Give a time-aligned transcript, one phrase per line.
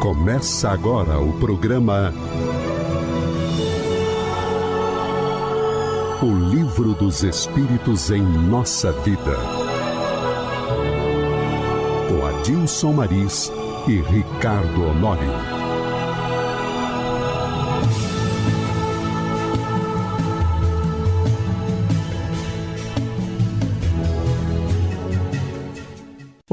[0.00, 2.10] Começa agora o programa
[6.22, 9.36] O Livro dos Espíritos em Nossa Vida.
[12.08, 13.52] Com Adilson Maris
[13.86, 15.59] e Ricardo Honório.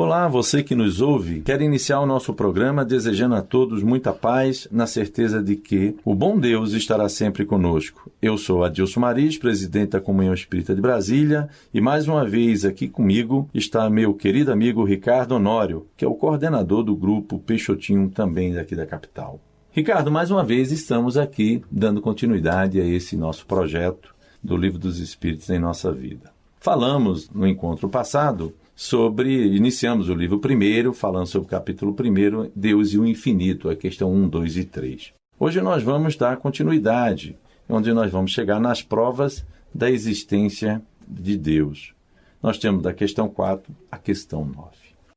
[0.07, 1.41] Olá, você que nos ouve.
[1.41, 6.15] Quero iniciar o nosso programa desejando a todos muita paz, na certeza de que o
[6.15, 8.09] bom Deus estará sempre conosco.
[8.21, 12.87] Eu sou Adilson Maris, presidente da Comunhão Espírita de Brasília, e mais uma vez aqui
[12.87, 18.53] comigo está meu querido amigo Ricardo Honório, que é o coordenador do grupo Peixotinho, também
[18.53, 19.41] daqui da capital.
[19.71, 24.99] Ricardo, mais uma vez estamos aqui dando continuidade a esse nosso projeto do Livro dos
[24.99, 26.31] Espíritos em nossa vida.
[26.61, 29.55] Falamos no encontro passado sobre.
[29.55, 34.13] Iniciamos o livro primeiro, falando sobre o capítulo primeiro, Deus e o Infinito, a questão
[34.13, 35.13] 1, 2 e 3.
[35.39, 37.35] Hoje nós vamos dar continuidade,
[37.67, 41.93] onde nós vamos chegar nas provas da existência de Deus.
[42.41, 44.69] Nós temos da questão 4 a questão 9.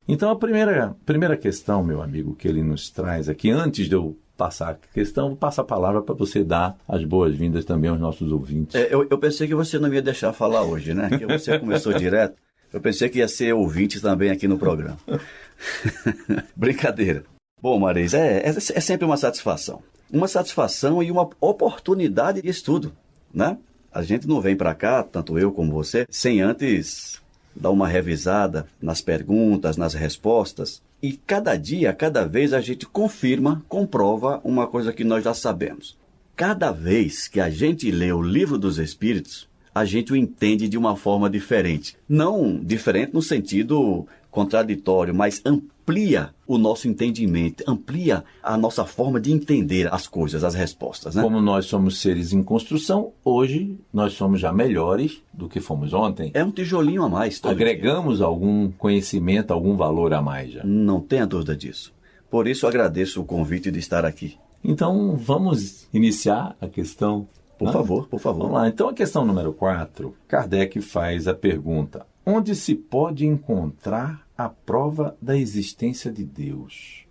[0.07, 4.17] Então, a primeira, primeira questão, meu amigo, que ele nos traz aqui, antes de eu
[4.35, 8.31] passar a questão, vou passar a palavra para você dar as boas-vindas também aos nossos
[8.31, 8.75] ouvintes.
[8.75, 11.09] É, eu, eu, pensei que você não ia deixar falar hoje, né?
[11.15, 12.35] Que você começou direto.
[12.73, 14.97] Eu pensei que ia ser ouvinte também aqui no programa.
[16.55, 17.23] Brincadeira.
[17.61, 19.83] Bom, Maris, é, é, é, sempre uma satisfação.
[20.11, 22.93] Uma satisfação e uma oportunidade de estudo,
[23.33, 23.57] né?
[23.91, 27.21] A gente não vem para cá, tanto eu como você, sem antes
[27.53, 30.81] dar uma revisada nas perguntas, nas respostas.
[31.03, 35.97] E cada dia, cada vez a gente confirma, comprova uma coisa que nós já sabemos.
[36.35, 40.77] Cada vez que a gente lê o livro dos Espíritos, a gente o entende de
[40.77, 41.95] uma forma diferente.
[42.07, 49.31] Não diferente no sentido contraditório, mas amplia o nosso entendimento, amplia a nossa forma de
[49.31, 51.15] entender as coisas, as respostas.
[51.15, 51.21] Né?
[51.21, 56.31] Como nós somos seres em construção, hoje nós somos já melhores do que fomos ontem.
[56.33, 57.41] É um tijolinho a mais.
[57.43, 58.25] Agregamos dia.
[58.25, 60.63] algum conhecimento, algum valor a mais já.
[60.63, 61.93] Não tenha dúvida disso.
[62.29, 64.37] Por isso agradeço o convite de estar aqui.
[64.63, 67.27] Então vamos iniciar a questão
[67.61, 67.73] por Não?
[67.73, 68.39] favor, por favor.
[68.39, 68.67] Vamos lá.
[68.67, 75.15] Então, a questão número 4, Kardec faz a pergunta: onde se pode encontrar a prova
[75.21, 77.05] da existência de Deus?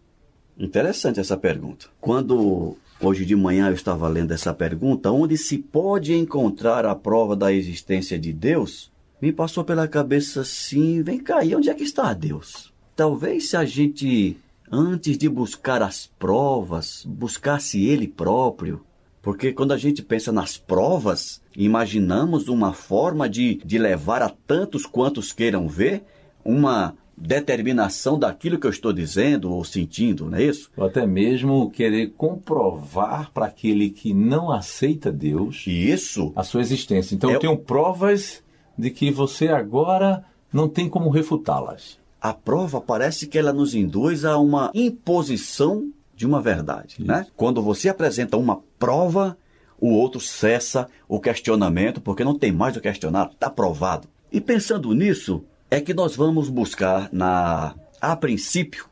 [0.58, 1.86] Interessante essa pergunta.
[2.00, 7.36] Quando hoje de manhã eu estava lendo essa pergunta, onde se pode encontrar a prova
[7.36, 8.90] da existência de Deus,
[9.22, 12.72] me passou pela cabeça assim: vem cá, e onde é que está Deus?
[12.96, 14.36] Talvez se a gente,
[14.68, 18.84] antes de buscar as provas, buscasse Ele próprio,
[19.22, 24.86] porque quando a gente pensa nas provas, imaginamos uma forma de, de levar a tantos
[24.86, 26.02] quantos queiram ver
[26.44, 30.70] uma determinação daquilo que eu estou dizendo ou sentindo, não é isso?
[30.74, 37.14] Ou até mesmo querer comprovar para aquele que não aceita Deus isso a sua existência.
[37.14, 37.34] Então é...
[37.34, 38.42] eu tenho provas
[38.76, 41.98] de que você agora não tem como refutá-las.
[42.20, 46.96] A prova parece que ela nos induz a uma imposição de uma verdade.
[47.02, 47.26] Né?
[47.34, 49.38] Quando você apresenta uma prova,
[49.80, 54.06] o outro cessa o questionamento, porque não tem mais o questionar, está provado.
[54.30, 57.74] E pensando nisso, é que nós vamos buscar na.
[57.98, 58.84] A princípio,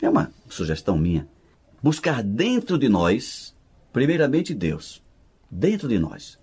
[0.00, 1.28] é uma sugestão minha,
[1.80, 3.54] buscar dentro de nós,
[3.92, 5.00] primeiramente Deus,
[5.48, 6.36] dentro de nós.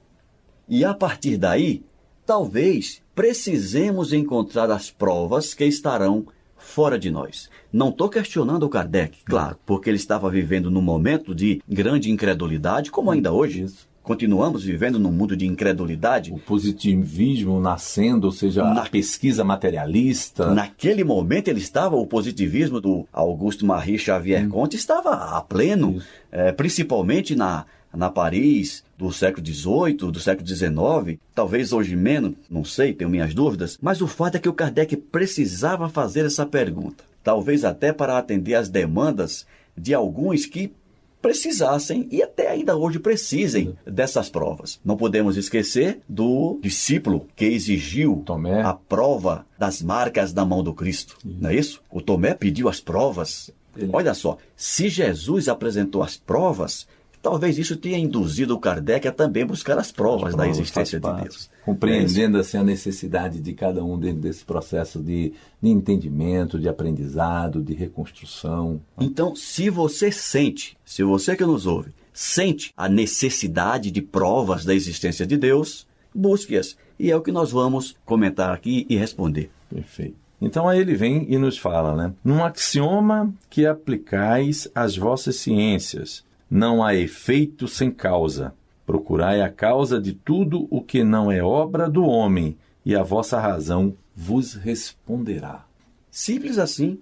[0.70, 1.84] E a partir daí,
[2.26, 6.26] talvez precisemos encontrar as provas que estarão
[6.59, 7.50] fora de nós.
[7.72, 12.92] Não estou questionando o Kardec, claro, porque ele estava vivendo num momento de grande incredulidade,
[12.92, 13.64] como ainda hoje.
[13.64, 13.90] Isso.
[14.09, 16.31] Continuamos vivendo num mundo de incredulidade.
[16.31, 18.81] O positivismo nascendo, ou seja, Na...
[18.81, 20.52] a pesquisa materialista.
[20.52, 24.50] Naquele momento ele estava, o positivismo do Augusto Marie Xavier hum.
[24.50, 31.20] Conte estava a pleno, é, principalmente na, na Paris do século XVIII, do século XIX,
[31.34, 34.96] talvez hoje menos, não sei, tenho minhas dúvidas, mas o fato é que o Kardec
[34.98, 39.46] precisava fazer essa pergunta, talvez até para atender às demandas
[39.78, 40.74] de alguns que
[41.22, 44.80] precisassem e até ainda hoje precisem dessas provas.
[44.84, 48.62] Não podemos esquecer do discípulo que exigiu Tomé.
[48.62, 51.81] a prova das marcas da mão do Cristo, não é isso?
[51.92, 53.52] O Tomé pediu as provas.
[53.75, 53.90] Ele...
[53.94, 56.88] Olha só, se Jesus apresentou as provas,
[57.21, 61.00] Talvez isso tenha induzido o Kardec a também buscar as provas, as provas da existência
[61.00, 61.50] de Deus.
[61.66, 67.62] Compreendendo assim a necessidade de cada um dentro desse processo de, de entendimento, de aprendizado,
[67.62, 68.80] de reconstrução.
[69.00, 74.74] Então, se você sente, se você que nos ouve, sente a necessidade de provas da
[74.74, 76.77] existência de Deus, busque-as.
[76.98, 79.50] E é o que nós vamos comentar aqui e responder.
[79.69, 80.15] Perfeito.
[80.42, 82.13] Então aí ele vem e nos fala, né?
[82.24, 88.54] Num axioma que aplicais às vossas ciências, não há efeito sem causa.
[88.86, 93.40] Procurai a causa de tudo o que não é obra do homem, e a vossa
[93.40, 95.66] razão vos responderá.
[96.10, 97.00] Simples assim.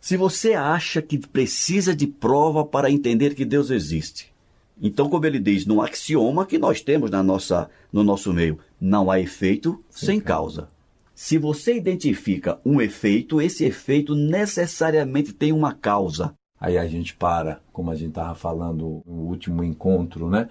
[0.00, 4.32] Se você acha que precisa de prova para entender que Deus existe,
[4.80, 9.08] então, como ele diz, num axioma que nós temos na nossa, no nosso meio, não
[9.08, 10.68] há efeito sem, sem causa.
[11.14, 16.34] Se você identifica um efeito, esse efeito necessariamente tem uma causa.
[16.62, 20.48] Aí a gente para, como a gente estava falando no último encontro, né?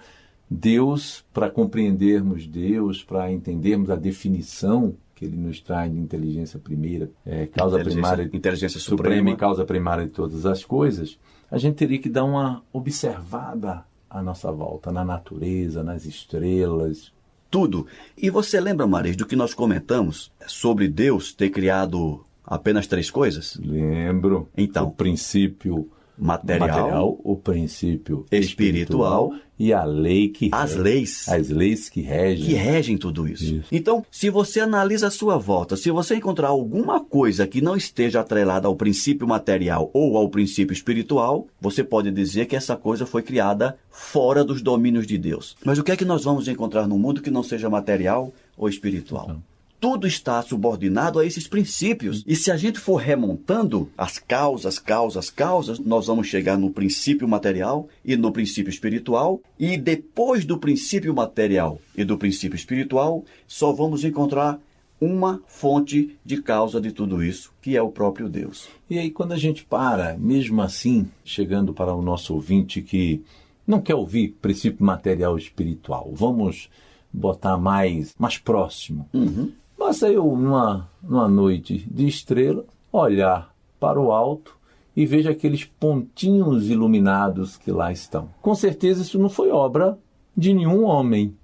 [0.50, 7.10] Deus, para compreendermos Deus, para entendermos a definição que ele nos traz de inteligência primeira,
[7.26, 11.18] é, causa inteligência, primária, inteligência suprema, suprema e causa primária de todas as coisas,
[11.50, 17.14] a gente teria que dar uma observada à nossa volta, na natureza, nas estrelas,
[17.50, 17.88] tudo.
[18.18, 23.58] E você lembra, Maris, do que nós comentamos sobre Deus ter criado apenas três coisas?
[23.64, 24.50] Lembro.
[24.58, 25.90] Então, o princípio
[26.22, 31.90] material, material o princípio espiritual, espiritual, e a lei que as rege, leis as leis
[31.90, 33.56] que regem que regem tudo isso.
[33.56, 33.68] Isso.
[33.72, 38.20] Então, se você analisa a sua volta, se você encontrar alguma coisa que não esteja
[38.20, 43.24] atrelada ao princípio material ou ao princípio espiritual, você pode dizer que essa coisa foi
[43.24, 45.58] criada fora dos domínios de Deus.
[45.66, 48.70] Mas o que é que nós vamos encontrar no mundo que não seja material ou
[48.70, 49.26] espiritual?
[49.26, 49.51] Então.
[49.82, 52.24] Tudo está subordinado a esses princípios.
[52.28, 57.28] E se a gente for remontando as causas, causas, causas, nós vamos chegar no princípio
[57.28, 59.42] material e no princípio espiritual.
[59.60, 64.62] E depois do princípio material e do princípio espiritual, só vamos encontrar
[65.02, 68.70] uma fonte de causa de tudo isso, que é o próprio Deus.
[68.88, 73.24] E aí, quando a gente para, mesmo assim, chegando para o nosso ouvinte que
[73.66, 76.70] não quer ouvir princípio material e espiritual, vamos
[77.12, 79.10] botar mais, mais próximo.
[79.12, 79.52] Uhum.
[79.82, 82.64] Basta eu, numa, numa noite de estrela,
[82.94, 84.56] olhar para o alto
[84.96, 88.30] e veja aqueles pontinhos iluminados que lá estão.
[88.44, 89.98] Com certeza isso não foi obra
[90.38, 91.36] de nenhum homem.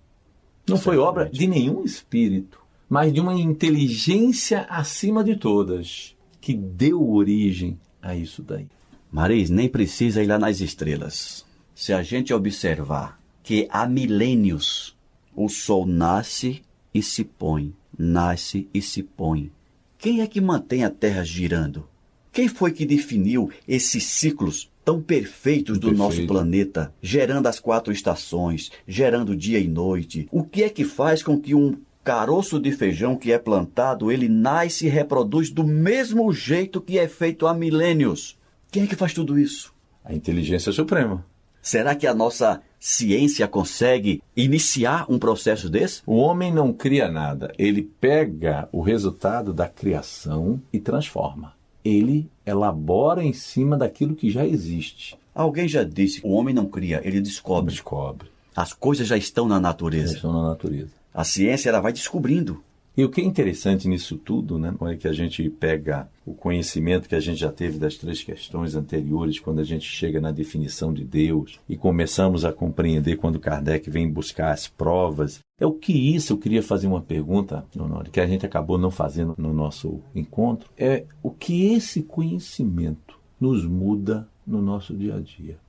[0.70, 7.10] Não foi obra de nenhum espírito, mas de uma inteligência acima de todas, que deu
[7.10, 8.68] origem a isso daí.
[9.12, 11.44] Maris, nem precisa ir lá nas estrelas.
[11.74, 14.96] Se a gente observar que há milênios
[15.36, 16.62] o sol nasce
[16.94, 19.52] e se põe, nasce e se põe.
[19.98, 21.88] Quem é que mantém a Terra girando?
[22.32, 25.98] Quem foi que definiu esses ciclos tão perfeitos do Perfeito.
[25.98, 30.28] nosso planeta, gerando as quatro estações, gerando dia e noite?
[30.32, 34.30] O que é que faz com que um caroço de feijão que é plantado, ele
[34.30, 38.38] nasce e reproduz do mesmo jeito que é feito há milênios?
[38.72, 39.74] Quem é que faz tudo isso?
[40.06, 41.26] A inteligência suprema.
[41.62, 46.02] Será que a nossa ciência consegue iniciar um processo desse?
[46.06, 51.54] O homem não cria nada, ele pega o resultado da criação e transforma.
[51.84, 55.18] Ele elabora em cima daquilo que já existe.
[55.34, 57.72] Alguém já disse: o homem não cria, ele descobre.
[57.72, 58.30] Descobre.
[58.56, 60.16] As coisas já estão na natureza.
[60.16, 60.92] Estão na natureza.
[61.14, 62.64] A ciência ela vai descobrindo.
[62.98, 67.08] E o que é interessante nisso tudo, né, é que a gente pega o conhecimento
[67.08, 70.92] que a gente já teve das três questões anteriores, quando a gente chega na definição
[70.92, 75.42] de Deus e começamos a compreender quando Kardec vem buscar as provas.
[75.60, 78.90] É o que isso, eu queria fazer uma pergunta, Honório, que a gente acabou não
[78.90, 85.20] fazendo no nosso encontro, é o que esse conhecimento nos muda no nosso dia a
[85.20, 85.60] dia.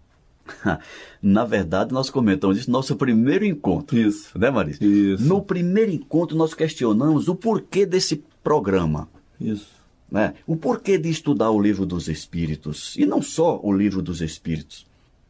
[1.23, 3.97] Na verdade, nós comentamos isso no nosso primeiro encontro.
[3.97, 4.39] Isso.
[4.39, 4.85] Né, Marisa?
[4.85, 5.25] Isso.
[5.25, 9.09] No primeiro encontro, nós questionamos o porquê desse programa.
[9.41, 9.69] Isso.
[10.11, 10.35] Né?
[10.47, 12.97] O porquê de estudar o livro dos Espíritos.
[12.97, 14.87] E não só o livro dos Espíritos.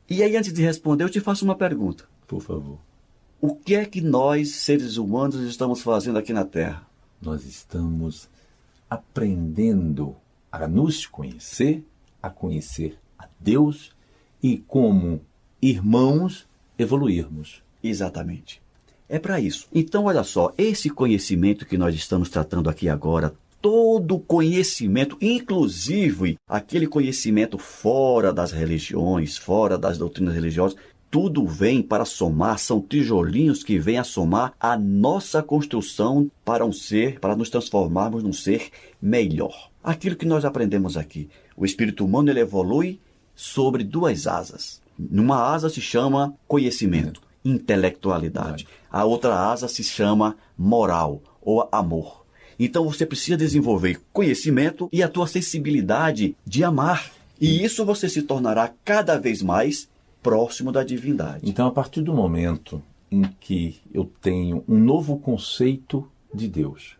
[0.09, 2.05] E aí, antes de responder, eu te faço uma pergunta.
[2.27, 2.79] Por favor.
[3.41, 6.87] O que é que nós, seres humanos, estamos fazendo aqui na Terra?
[7.21, 8.29] Nós estamos
[8.89, 10.17] aprendendo
[10.51, 11.85] a nos conhecer,
[12.23, 13.93] a conhecer a Deus
[14.43, 15.21] e, como
[15.61, 16.47] irmãos,
[16.79, 17.63] evoluirmos.
[17.83, 18.61] Exatamente.
[19.09, 19.67] É para isso.
[19.75, 26.87] Então, olha só, esse conhecimento que nós estamos tratando aqui agora, todo conhecimento, inclusive aquele
[26.87, 30.79] conhecimento fora das religiões, fora das doutrinas religiosas,
[31.11, 36.73] tudo vem para somar, são tijolinhos que vêm a somar a nossa construção para um
[36.73, 38.69] ser, para nos transformarmos num ser
[39.01, 39.71] melhor.
[39.83, 43.01] Aquilo que nós aprendemos aqui, o espírito humano ele evolui
[43.39, 44.83] sobre duas asas.
[44.99, 48.67] Numa asa se chama conhecimento, intelectualidade.
[48.91, 52.27] A outra asa se chama moral ou amor.
[52.59, 57.13] Então você precisa desenvolver conhecimento e a tua sensibilidade de amar.
[57.41, 59.89] E isso você se tornará cada vez mais
[60.21, 61.49] próximo da divindade.
[61.49, 66.97] Então, a partir do momento em que eu tenho um novo conceito de Deus,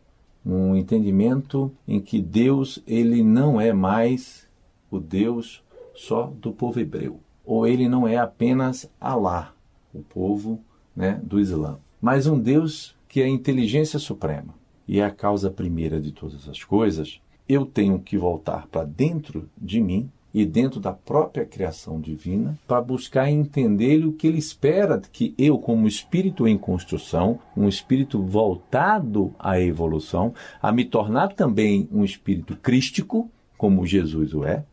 [0.47, 4.47] um entendimento em que Deus ele não é mais
[4.89, 5.61] o Deus
[5.99, 9.53] só do povo hebreu, ou ele não é apenas Alá,
[9.93, 10.61] o povo
[10.95, 14.55] né, do Islã, mas um Deus que é a inteligência suprema
[14.87, 17.21] e é a causa primeira de todas as coisas.
[17.49, 22.81] Eu tenho que voltar para dentro de mim e dentro da própria criação divina para
[22.81, 29.35] buscar entender o que ele espera que eu, como espírito em construção, um espírito voltado
[29.39, 34.65] à evolução, a me tornar também um espírito crístico, como Jesus o é,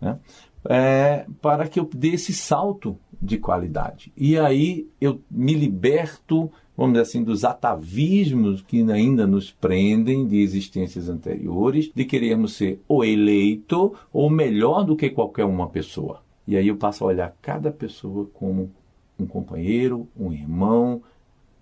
[0.00, 0.18] né?
[0.68, 4.12] É para que eu dê esse salto de qualidade.
[4.16, 10.38] E aí eu me liberto vamos dizer assim, dos atavismos que ainda nos prendem de
[10.38, 16.22] existências anteriores, de querermos ser o eleito ou melhor do que qualquer uma pessoa.
[16.46, 18.70] E aí eu passo a olhar cada pessoa como
[19.18, 21.02] um companheiro, um irmão,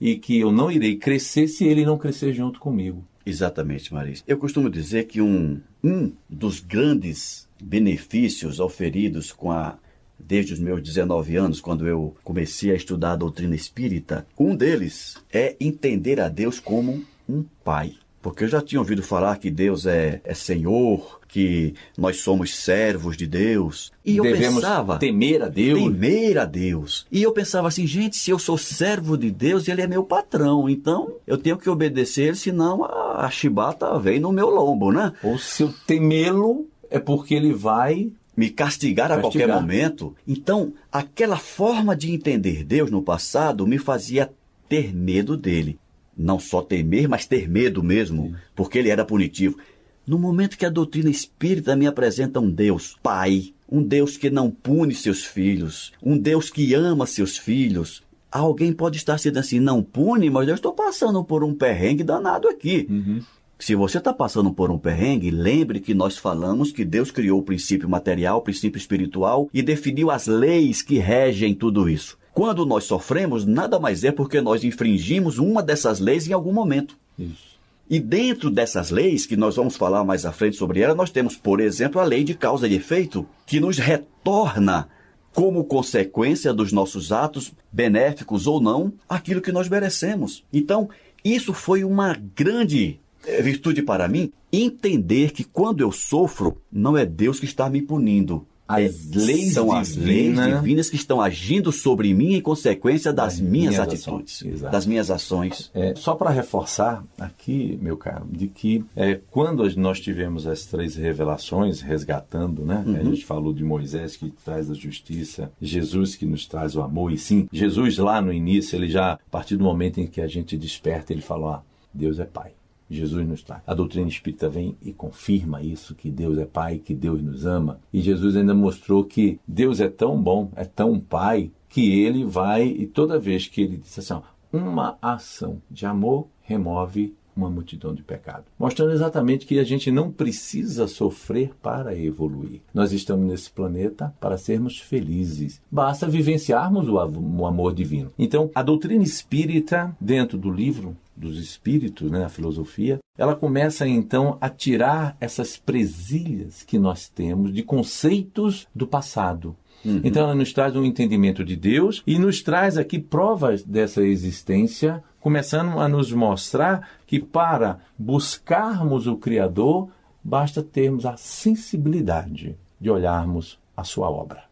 [0.00, 3.04] e que eu não irei crescer se ele não crescer junto comigo.
[3.24, 4.24] Exatamente, Marisa.
[4.26, 9.78] Eu costumo dizer que um, um dos grandes benefícios oferidos com a
[10.18, 15.16] desde os meus 19 anos, quando eu comecei a estudar a doutrina espírita, um deles
[15.32, 17.94] é entender a Deus como um pai.
[18.22, 23.16] Porque eu já tinha ouvido falar que Deus é, é Senhor, que nós somos servos
[23.16, 23.90] de Deus.
[24.04, 24.96] E eu Devemos pensava.
[24.96, 25.82] Temer a Deus.
[25.82, 27.04] Temer a Deus.
[27.10, 30.68] E eu pensava assim, gente, se eu sou servo de Deus, ele é meu patrão.
[30.68, 35.12] Então eu tenho que obedecer senão a, a chibata vem no meu lombo, né?
[35.20, 40.14] Ou se eu temê-lo, é porque ele vai me castigar, castigar a qualquer momento.
[40.26, 44.32] Então, aquela forma de entender Deus no passado me fazia
[44.68, 45.78] ter medo dele.
[46.16, 48.34] Não só temer, mas ter medo mesmo, Sim.
[48.54, 49.58] porque ele era punitivo.
[50.06, 54.50] No momento que a doutrina espírita me apresenta um Deus Pai, um Deus que não
[54.50, 59.82] pune seus filhos, um Deus que ama seus filhos, alguém pode estar sendo assim, não
[59.82, 62.86] pune, mas eu estou passando por um perrengue danado aqui.
[62.90, 63.22] Uhum.
[63.62, 67.44] Se você está passando por um perrengue, lembre que nós falamos que Deus criou o
[67.44, 72.18] princípio material, o princípio espiritual e definiu as leis que regem tudo isso.
[72.34, 76.98] Quando nós sofremos, nada mais é porque nós infringimos uma dessas leis em algum momento.
[77.16, 77.52] Isso.
[77.88, 81.36] E dentro dessas leis, que nós vamos falar mais à frente sobre ela, nós temos,
[81.36, 84.88] por exemplo, a lei de causa e efeito, que nos retorna
[85.32, 90.42] como consequência dos nossos atos, benéficos ou não, aquilo que nós merecemos.
[90.52, 90.90] Então,
[91.24, 92.98] isso foi uma grande
[93.40, 98.46] virtude para mim entender que quando eu sofro, não é Deus que está me punindo.
[98.66, 103.34] As leis são divina, as leis divinas que estão agindo sobre mim em consequência das,
[103.34, 105.70] das minhas, minhas, atitudes, das minhas ações.
[105.74, 110.96] É, só para reforçar aqui, meu caro, de que é, quando nós tivemos as três
[110.96, 112.82] revelações resgatando, né?
[112.86, 112.96] Uhum.
[112.96, 117.12] A gente falou de Moisés que traz a justiça, Jesus que nos traz o amor,
[117.12, 120.26] e sim, Jesus lá no início, ele já, a partir do momento em que a
[120.26, 121.62] gente desperta, ele falou: ah,
[121.92, 122.52] Deus é Pai.
[122.94, 123.62] Jesus nos traz.
[123.66, 127.80] A doutrina espírita vem e confirma isso, que Deus é Pai, que Deus nos ama.
[127.92, 132.66] E Jesus ainda mostrou que Deus é tão bom, é tão Pai, que ele vai,
[132.66, 134.20] e toda vez que ele diz assim,
[134.52, 138.44] uma ação de amor remove uma multidão de pecado.
[138.58, 142.60] Mostrando exatamente que a gente não precisa sofrer para evoluir.
[142.74, 145.58] Nós estamos nesse planeta para sermos felizes.
[145.70, 146.98] Basta vivenciarmos o
[147.46, 148.12] amor divino.
[148.18, 154.38] Então, a doutrina espírita, dentro do livro dos espíritos, né, a filosofia, ela começa então
[154.40, 159.56] a tirar essas presilhas que nós temos de conceitos do passado.
[159.84, 160.00] Uhum.
[160.04, 165.02] Então ela nos traz um entendimento de Deus e nos traz aqui provas dessa existência,
[165.20, 169.88] começando a nos mostrar que para buscarmos o Criador,
[170.22, 174.44] basta termos a sensibilidade de olharmos a sua obra,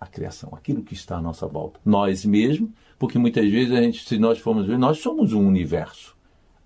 [0.00, 1.80] a criação, aquilo que está à nossa volta.
[1.84, 6.16] Nós mesmos porque muitas vezes a gente, se nós formos ver, nós somos um universo.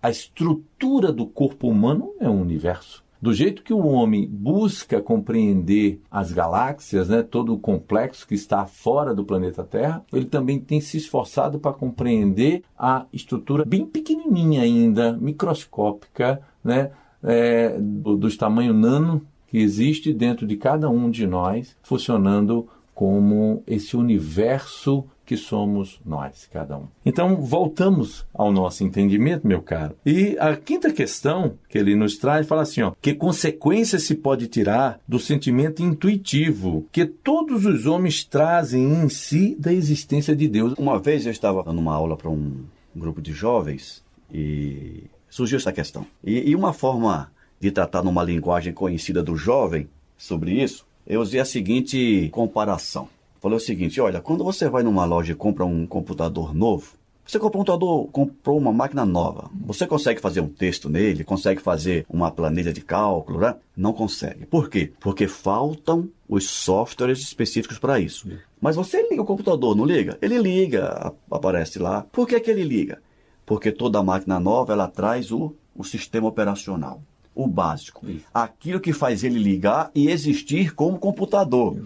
[0.02, 3.04] A estrutura do corpo humano é um universo.
[3.20, 8.64] Do jeito que o homem busca compreender as galáxias, né, todo o complexo que está
[8.64, 14.62] fora do planeta Terra, ele também tem se esforçado para compreender a estrutura bem pequenininha
[14.62, 21.26] ainda, microscópica, né, é, do, dos tamanho nano que existe dentro de cada um de
[21.26, 22.68] nós, funcionando
[23.00, 26.86] como esse universo que somos nós, cada um.
[27.02, 29.96] Então, voltamos ao nosso entendimento, meu caro.
[30.04, 34.48] E a quinta questão que ele nos traz fala assim, ó, que consequências se pode
[34.48, 40.74] tirar do sentimento intuitivo que todos os homens trazem em si da existência de Deus.
[40.74, 42.64] Uma vez eu estava dando uma aula para um
[42.94, 46.06] grupo de jovens e surgiu essa questão.
[46.22, 49.88] E, e uma forma de tratar numa linguagem conhecida do jovem
[50.18, 53.08] sobre isso, eu usei a seguinte comparação
[53.40, 57.38] falou o seguinte: olha, quando você vai numa loja e compra um computador novo, Você
[57.38, 59.50] comprou um computador, comprou uma máquina nova.
[59.64, 63.54] Você consegue fazer um texto nele, consegue fazer uma planilha de cálculo, né?
[63.76, 64.46] Não consegue.
[64.46, 64.92] Por quê?
[64.98, 68.28] Porque faltam os softwares específicos para isso.
[68.60, 70.18] Mas você liga o computador, não liga?
[70.20, 72.04] Ele liga, aparece lá.
[72.10, 73.00] Por que, que ele liga?
[73.46, 77.00] Porque toda máquina nova ela traz o, o sistema operacional,
[77.42, 78.06] o básico.
[78.32, 81.82] Aquilo que faz ele ligar e existir como computador.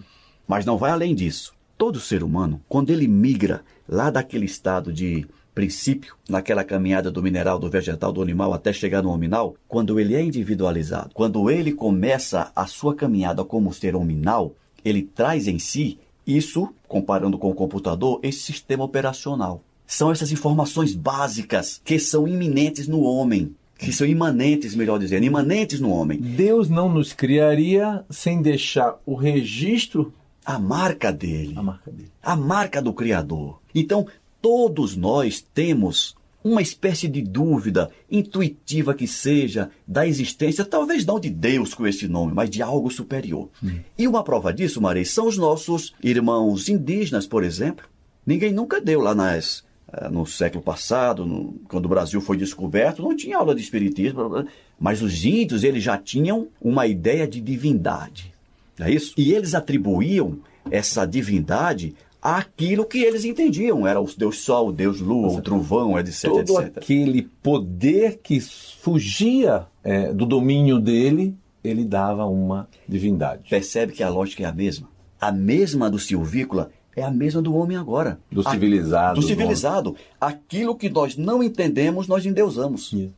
[0.47, 1.53] Mas não vai além disso.
[1.77, 7.57] Todo ser humano, quando ele migra lá daquele estado de princípio, naquela caminhada do mineral,
[7.57, 12.51] do vegetal, do animal até chegar no hominal, quando ele é individualizado, quando ele começa
[12.53, 15.97] a sua caminhada como ser hominal, ele traz em si
[16.27, 19.63] isso, comparando com o computador, esse sistema operacional.
[19.87, 25.79] São essas informações básicas que são iminentes no homem, que são imanentes, melhor dizendo, imanentes
[25.79, 26.19] no homem.
[26.19, 30.13] Deus não nos criaria sem deixar o registro
[30.45, 31.53] a marca dele.
[31.57, 32.11] A marca dele.
[32.21, 33.59] A marca do Criador.
[33.73, 34.07] Então,
[34.41, 41.31] todos nós temos uma espécie de dúvida, intuitiva que seja, da existência, talvez não de
[41.31, 43.49] Deus com esse nome, mas de algo superior.
[43.63, 43.79] Hum.
[43.97, 47.87] E uma prova disso, Marei, são os nossos irmãos indígenas, por exemplo.
[48.23, 49.63] Ninguém nunca deu lá nas,
[50.11, 54.45] no século passado, no, quando o Brasil foi descoberto, não tinha aula de espiritismo,
[54.79, 58.33] mas os índios eles já tinham uma ideia de divindade.
[58.79, 59.13] É isso?
[59.17, 63.87] E eles atribuíam essa divindade àquilo que eles entendiam.
[63.87, 66.77] Era o Deus Sol, o Deus Lua, o trovão, etc, Todo etc.
[66.77, 73.49] aquele poder que fugia é, do domínio dele, ele dava uma divindade.
[73.49, 74.89] Percebe que a lógica é a mesma.
[75.21, 78.19] A mesma do silvícola é a mesma do homem agora.
[78.31, 79.19] Do civilizado.
[79.19, 79.95] Do civilizado.
[80.19, 82.91] Aquilo que nós não entendemos, nós endeusamos.
[82.91, 83.13] Yeah.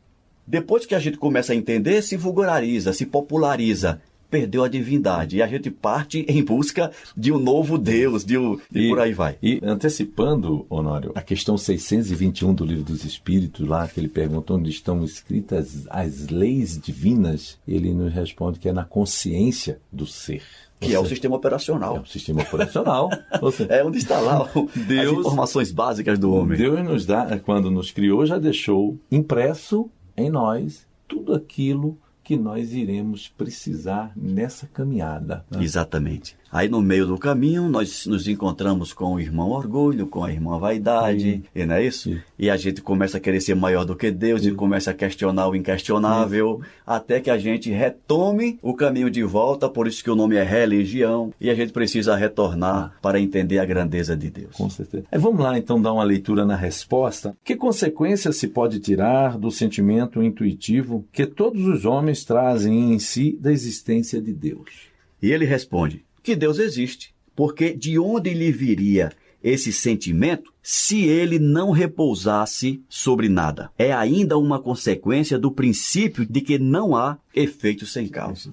[0.46, 5.36] Depois que a gente começa a entender, se vulgariza, se populariza perdeu a divindade.
[5.36, 9.00] E a gente parte em busca de um novo Deus, de um, e, e por
[9.00, 9.36] aí vai.
[9.42, 14.70] E antecipando, Honório, a questão 621 do Livro dos Espíritos, lá que ele pergunta onde
[14.70, 20.42] estão escritas as leis divinas, ele nos responde que é na consciência do ser.
[20.80, 21.96] Que é o sistema operacional.
[21.96, 23.10] É o sistema operacional.
[23.68, 24.48] é onde está lá
[24.86, 26.56] Deus, as informações básicas do homem.
[26.56, 32.74] Deus nos dá, quando nos criou, já deixou impresso em nós tudo aquilo que nós
[32.74, 35.46] iremos precisar nessa caminhada.
[35.50, 35.64] Né?
[35.64, 36.36] Exatamente.
[36.52, 40.58] Aí no meio do caminho nós nos encontramos com o irmão orgulho, com a irmã
[40.58, 42.10] vaidade, e não é isso?
[42.10, 42.20] Sim.
[42.38, 44.50] E a gente começa a querer ser maior do que Deus Sim.
[44.50, 49.68] e começa a questionar o inquestionável, até que a gente retome o caminho de volta,
[49.68, 52.98] por isso que o nome é religião, e a gente precisa retornar ah.
[53.02, 54.54] para entender a grandeza de Deus.
[54.54, 55.04] Com certeza.
[55.10, 57.36] É, vamos lá então dar uma leitura na resposta.
[57.44, 63.36] Que consequências se pode tirar do sentimento intuitivo que todos os homens trazem em si
[63.40, 64.88] da existência de Deus?
[65.20, 67.14] E ele responde: que Deus existe.
[67.34, 73.70] Porque de onde lhe viria esse sentimento se ele não repousasse sobre nada?
[73.78, 78.52] É ainda uma consequência do princípio de que não há efeito sem causa.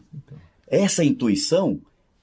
[0.67, 1.81] Essa intuição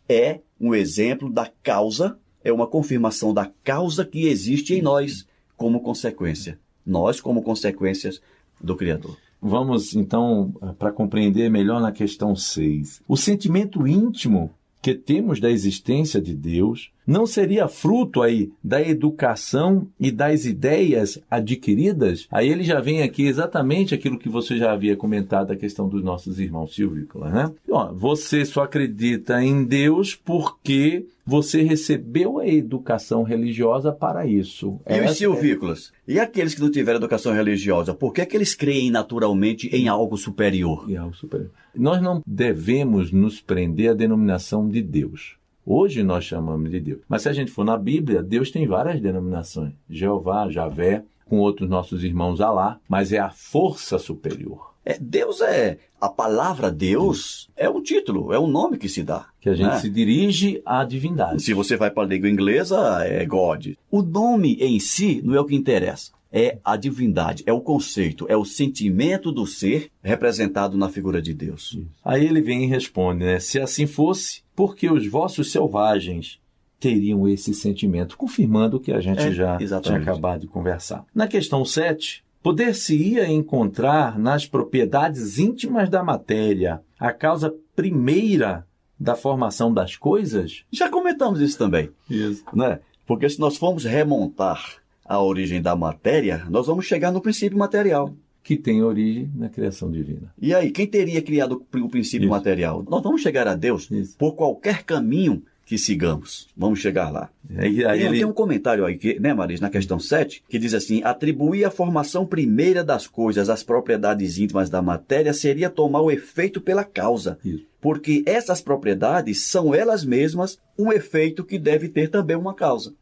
[0.08, 5.26] é um exemplo da causa, é uma confirmação da causa que existe em nós
[5.56, 6.58] como consequência.
[6.86, 8.22] Nós, como consequências
[8.60, 9.16] do Criador.
[9.44, 13.02] Vamos então para compreender melhor na questão 6.
[13.08, 19.88] O sentimento íntimo que temos da existência de Deus não seria fruto aí da educação
[19.98, 22.26] e das ideias adquiridas?
[22.30, 26.02] Aí ele já vem aqui exatamente aquilo que você já havia comentado, a questão dos
[26.02, 27.50] nossos irmãos silvícolas, né?
[27.70, 34.80] Ó, você só acredita em Deus porque você recebeu a educação religiosa para isso.
[34.88, 35.92] E Essa os silvícolas?
[36.06, 36.12] É...
[36.12, 39.88] E aqueles que não tiveram educação religiosa, por que, é que eles creem naturalmente em
[39.88, 40.90] algo superior?
[40.90, 41.50] Em algo superior.
[41.74, 45.36] Nós não devemos nos prender à denominação de Deus.
[45.64, 47.00] Hoje nós chamamos de Deus.
[47.08, 49.72] Mas se a gente for na Bíblia, Deus tem várias denominações.
[49.88, 54.72] Jeová, Javé, com outros nossos irmãos Alá, mas é a força superior.
[54.84, 55.78] É, Deus é.
[56.00, 59.26] A palavra Deus é um título, é um nome que se dá.
[59.40, 59.78] Que a gente né?
[59.78, 61.40] se dirige à divindade.
[61.40, 63.68] Se você vai para a língua inglesa, é God.
[63.88, 66.10] O nome em si não é o que interessa.
[66.32, 71.34] É a divindade, é o conceito, é o sentimento do ser representado na figura de
[71.34, 71.72] Deus.
[71.72, 71.86] Isso.
[72.02, 73.38] Aí ele vem e responde, né?
[73.38, 76.40] Se assim fosse, por que os vossos selvagens
[76.80, 78.16] teriam esse sentimento?
[78.16, 80.02] Confirmando o que a gente é, já exatamente.
[80.02, 81.04] tinha acabado de conversar.
[81.14, 88.66] Na questão 7, Poder-se-ia encontrar nas propriedades íntimas da matéria a causa primeira
[88.98, 90.64] da formação das coisas?
[90.72, 91.90] Já comentamos isso também.
[92.10, 92.44] Isso.
[92.52, 92.80] Né?
[93.06, 98.14] Porque se nós formos remontar a origem da matéria, nós vamos chegar no princípio material.
[98.42, 100.32] Que tem origem na criação divina.
[100.40, 102.30] E aí, quem teria criado o princípio Isso.
[102.30, 102.84] material?
[102.88, 104.16] Nós vamos chegar a Deus Isso.
[104.18, 106.48] por qualquer caminho que sigamos.
[106.56, 107.30] Vamos chegar lá.
[107.56, 110.58] Aí, aí Tem, ele- tem um comentário aí, que, né, Maris, na questão 7, que
[110.58, 116.00] diz assim: atribuir a formação primeira das coisas às propriedades íntimas da matéria seria tomar
[116.00, 117.38] o efeito pela causa.
[117.44, 117.64] Isso.
[117.80, 122.92] Porque essas propriedades são elas mesmas um efeito que deve ter também uma causa.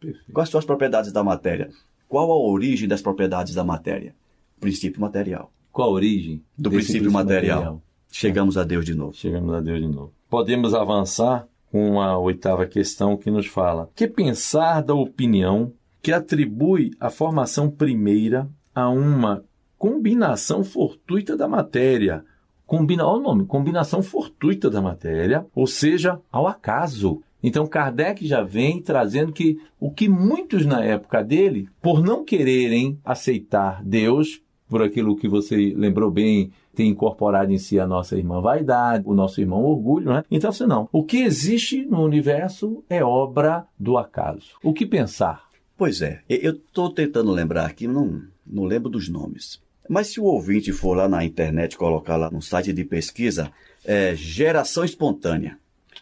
[0.00, 0.32] Perfeito.
[0.32, 1.70] Quais são as propriedades da matéria?
[2.08, 4.14] Qual a origem das propriedades da matéria?
[4.60, 5.52] Princípio material.
[5.70, 7.82] Qual a origem Do desse princípio material.
[8.10, 9.12] Chegamos a Deus de novo.
[9.14, 10.12] Chegamos a Deus de novo.
[10.30, 16.92] Podemos avançar com a oitava questão que nos fala: que pensar da opinião que atribui
[16.98, 19.44] a formação primeira a uma
[19.76, 22.24] combinação fortuita da matéria?
[22.66, 27.22] Combina, olha o nome, combinação fortuita da matéria, ou seja, ao acaso.
[27.42, 32.98] Então Kardec já vem trazendo que o que muitos na época dele, por não quererem
[33.04, 38.40] aceitar Deus, por aquilo que você lembrou bem, tem incorporado em si a nossa irmã
[38.40, 40.22] vaidade, o nosso irmão orgulho, né?
[40.30, 40.88] Então, assim, não.
[40.92, 44.52] O que existe no universo é obra do acaso.
[44.62, 45.48] O que pensar?
[45.76, 49.60] Pois é, eu estou tentando lembrar aqui, não, não lembro dos nomes.
[49.88, 53.50] Mas se o ouvinte for lá na internet, colocar lá no site de pesquisa,
[53.84, 55.58] é geração espontânea.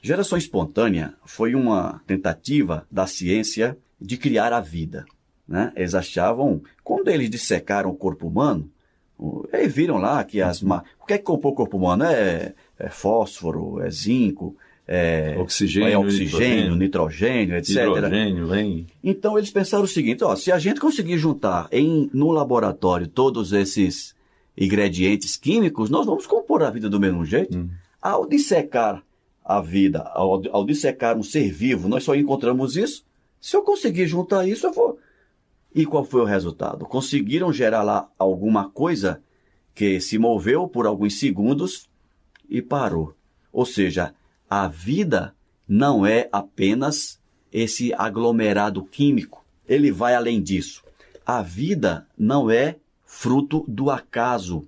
[0.07, 5.05] Geração espontânea foi uma tentativa da ciência de criar a vida.
[5.49, 5.73] Né?
[5.75, 8.71] Eles achavam, quando eles dissecaram o corpo humano,
[9.53, 10.63] eles viram lá que as.
[10.63, 12.05] ma- O que é que compõe o corpo humano?
[12.05, 14.55] É, é fósforo, é zinco,
[14.87, 17.71] é Oxigênio, é oxigênio, nitrogênio, nitrogênio, etc.
[17.77, 18.87] Hidrogênio, vem.
[19.03, 23.53] Então eles pensaram o seguinte, ó, se a gente conseguir juntar em no laboratório todos
[23.53, 24.15] esses
[24.57, 27.59] ingredientes químicos, nós vamos compor a vida do mesmo jeito.
[27.59, 27.69] Hum.
[28.01, 29.03] Ao dissecar
[29.47, 33.05] a vida, ao, ao dissecar um ser vivo, nós só encontramos isso.
[33.41, 34.99] Se eu conseguir juntar isso, eu vou.
[35.73, 36.85] E qual foi o resultado?
[36.85, 39.23] Conseguiram gerar lá alguma coisa
[39.73, 41.89] que se moveu por alguns segundos
[42.49, 43.15] e parou.
[43.53, 44.13] Ou seja,
[44.51, 45.33] a vida
[45.69, 47.21] não é apenas
[47.53, 49.45] esse aglomerado químico.
[49.69, 50.83] Ele vai além disso.
[51.25, 54.67] A vida não é fruto do acaso.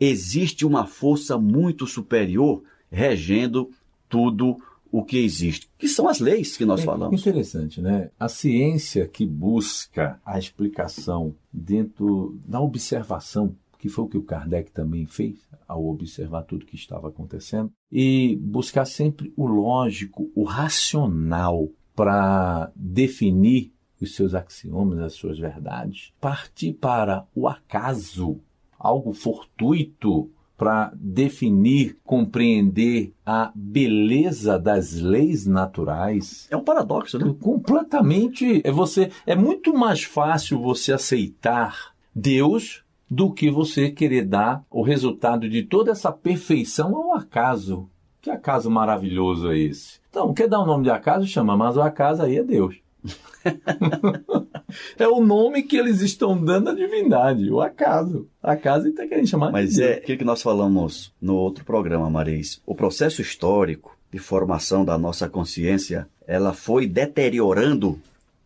[0.00, 3.70] Existe uma força muito superior regendo
[4.14, 4.56] tudo
[4.92, 7.20] o que existe, que são as leis que nós É falamos.
[7.20, 8.12] Interessante, né?
[8.18, 14.70] A ciência que busca a explicação dentro da observação, que foi o que o Kardec
[14.70, 21.68] também fez ao observar tudo que estava acontecendo, e buscar sempre o lógico, o racional
[21.92, 28.38] para definir os seus axiomas, as suas verdades, partir para o acaso,
[28.78, 30.30] algo fortuito
[30.64, 36.48] para definir, compreender a beleza das leis naturais.
[36.50, 37.34] É um paradoxo, né?
[37.38, 38.62] Completamente.
[38.64, 39.10] É você.
[39.26, 45.62] É muito mais fácil você aceitar Deus do que você querer dar o resultado de
[45.62, 47.90] toda essa perfeição ao acaso.
[48.22, 50.00] Que acaso maravilhoso é esse?
[50.08, 51.26] Então, quer dar o nome de acaso?
[51.26, 52.76] Chama, mas o acaso aí é Deus.
[54.98, 58.28] é o nome que eles estão dando à divindade, o acaso.
[58.42, 62.60] Acaso está querendo chamar Mas de é aquilo que nós falamos no outro programa, Maris.
[62.66, 67.98] O processo histórico de formação da nossa consciência, ela foi deteriorando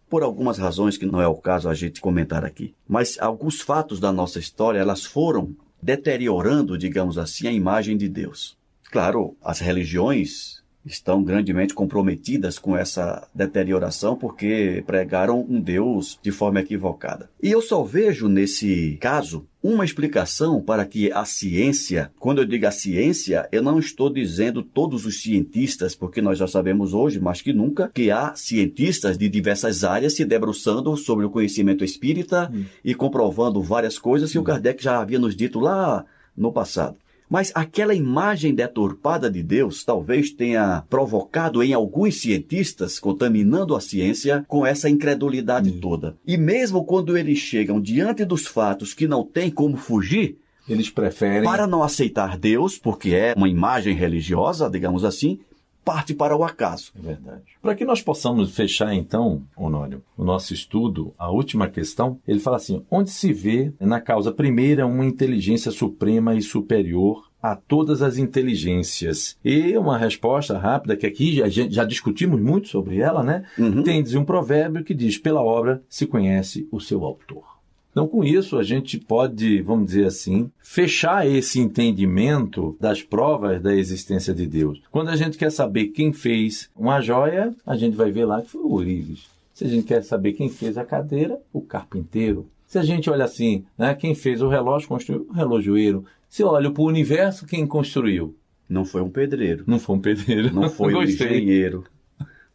[0.08, 2.74] por algumas razões que não é o caso a gente comentar aqui.
[2.88, 8.56] Mas alguns fatos da nossa história, elas foram deteriorando, digamos assim, a imagem de Deus.
[8.90, 16.60] Claro, as religiões estão grandemente comprometidas com essa deterioração porque pregaram um Deus de forma
[16.60, 17.30] equivocada.
[17.42, 22.66] E eu só vejo nesse caso uma explicação para que a ciência, quando eu digo
[22.66, 27.42] a ciência, eu não estou dizendo todos os cientistas, porque nós já sabemos hoje, mais
[27.42, 32.64] que nunca, que há cientistas de diversas áreas se debruçando sobre o conhecimento espírita Hum.
[32.84, 36.04] e comprovando várias coisas que o Kardec já havia nos dito lá
[36.36, 36.96] no passado.
[37.28, 44.44] Mas aquela imagem deturpada de Deus talvez tenha provocado em alguns cientistas, contaminando a ciência
[44.48, 45.80] com essa incredulidade Hum.
[45.80, 46.16] toda.
[46.26, 50.38] E mesmo quando eles chegam diante dos fatos que não tem como fugir,
[50.68, 51.44] Eles preferem.
[51.44, 55.38] para não aceitar Deus, porque é uma imagem religiosa, digamos assim,
[55.84, 56.92] parte para o acaso.
[56.98, 57.42] É verdade.
[57.62, 62.56] Para que nós possamos fechar, então, Honório, o nosso estudo, a última questão, ele fala
[62.56, 68.18] assim: onde se vê na causa primeira uma inteligência suprema e superior a todas as
[68.18, 69.38] inteligências?
[69.44, 73.44] E uma resposta rápida, que aqui já, já discutimos muito sobre ela, né?
[73.58, 73.82] Uhum.
[73.82, 77.57] Tem um provérbio que diz: pela obra se conhece o seu autor.
[77.98, 83.74] Então, com isso, a gente pode, vamos dizer assim, fechar esse entendimento das provas da
[83.74, 84.80] existência de Deus.
[84.88, 88.50] Quando a gente quer saber quem fez uma joia, a gente vai ver lá que
[88.50, 89.26] foi o Urives.
[89.52, 92.46] Se a gente quer saber quem fez a cadeira, o carpinteiro.
[92.68, 96.04] Se a gente olha assim, né, quem fez o relógio, construiu o relojoeiro.
[96.28, 98.36] Se olha para o universo, quem construiu?
[98.68, 100.54] Não foi um pedreiro, Não foi um pedreiro.
[100.54, 101.82] não foi um engenheiro,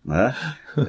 [0.03, 0.35] né?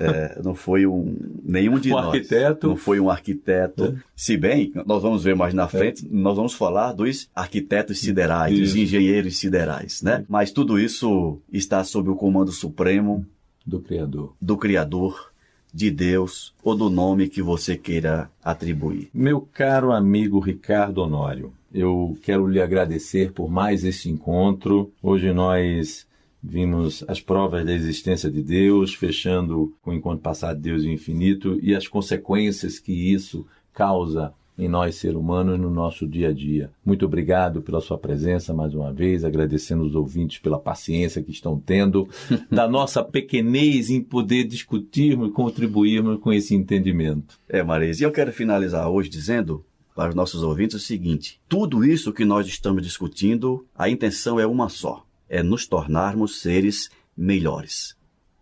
[0.01, 2.07] É, não foi um nenhum de um nós.
[2.07, 2.69] arquiteto.
[2.69, 3.85] Não foi um arquiteto.
[3.85, 3.95] É.
[4.17, 6.09] Se bem, nós vamos ver mais na frente, é.
[6.11, 8.63] nós vamos falar dos arquitetos siderais, isso.
[8.63, 10.25] dos engenheiros siderais, né?
[10.29, 13.25] Mas tudo isso está sob o comando supremo
[13.65, 14.35] do Criador.
[14.41, 15.33] Do Criador,
[15.73, 19.11] de Deus ou do nome que você queira atribuir.
[19.13, 24.93] Meu caro amigo Ricardo Honório, eu quero lhe agradecer por mais esse encontro.
[25.03, 26.07] Hoje nós
[26.47, 30.93] vimos as provas da existência de Deus, fechando com o encontro passado Deus e o
[30.93, 36.33] infinito e as consequências que isso causa em nós, ser humanos, no nosso dia a
[36.33, 36.71] dia.
[36.85, 41.59] Muito obrigado pela sua presença mais uma vez, agradecendo os ouvintes pela paciência que estão
[41.59, 42.09] tendo,
[42.49, 47.37] da nossa pequenez em poder discutirmos e contribuirmos com esse entendimento.
[47.49, 49.65] É, Marisa, e eu quero finalizar hoje dizendo
[49.97, 54.47] para os nossos ouvintes o seguinte: tudo isso que nós estamos discutindo, a intenção é
[54.47, 55.05] uma só
[55.35, 57.97] é nos tornarmos seres melhores.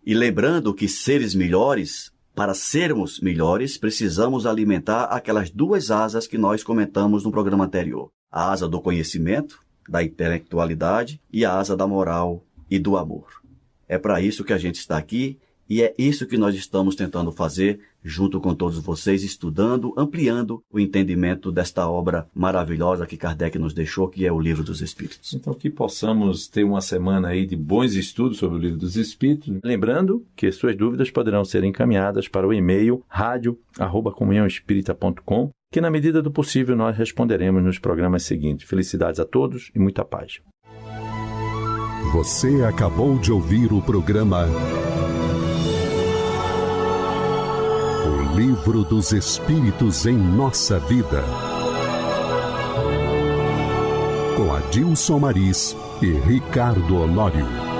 [0.05, 6.63] E lembrando que seres melhores, para sermos melhores, precisamos alimentar aquelas duas asas que nós
[6.63, 12.45] comentamos no programa anterior: a asa do conhecimento, da intelectualidade e a asa da moral
[12.69, 13.41] e do amor.
[13.87, 17.31] É para isso que a gente está aqui e é isso que nós estamos tentando
[17.31, 23.73] fazer junto com todos vocês, estudando, ampliando o entendimento desta obra maravilhosa que Kardec nos
[23.73, 25.33] deixou, que é o Livro dos Espíritos.
[25.33, 29.53] Então, que possamos ter uma semana aí de bons estudos sobre o Livro dos Espíritos.
[29.63, 36.29] Lembrando que suas dúvidas poderão ser encaminhadas para o e-mail rádio.comunhãoespírita.com, que na medida do
[36.29, 38.67] possível nós responderemos nos programas seguintes.
[38.67, 40.41] Felicidades a todos e muita paz.
[42.11, 44.45] Você acabou de ouvir o programa
[48.45, 51.23] Livro dos Espíritos em Nossa Vida.
[54.35, 57.72] Com Adilson Maris e Ricardo Honório.